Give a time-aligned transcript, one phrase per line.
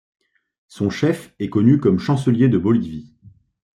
[0.67, 3.13] Son chef est connu comme chancelier de Bolivie.